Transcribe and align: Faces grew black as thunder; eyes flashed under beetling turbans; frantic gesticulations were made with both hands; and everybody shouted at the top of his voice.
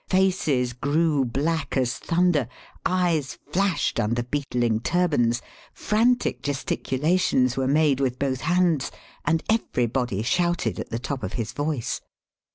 Faces 0.09 0.73
grew 0.73 1.23
black 1.25 1.77
as 1.77 1.95
thunder; 1.95 2.47
eyes 2.83 3.37
flashed 3.51 3.99
under 3.99 4.23
beetling 4.23 4.79
turbans; 4.79 5.43
frantic 5.73 6.41
gesticulations 6.41 7.55
were 7.55 7.67
made 7.67 7.99
with 7.99 8.17
both 8.17 8.41
hands; 8.41 8.91
and 9.25 9.43
everybody 9.47 10.23
shouted 10.23 10.79
at 10.79 10.89
the 10.89 10.97
top 10.97 11.21
of 11.21 11.33
his 11.33 11.51
voice. 11.51 12.01